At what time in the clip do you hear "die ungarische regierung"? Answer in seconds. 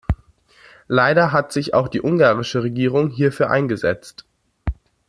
1.87-3.11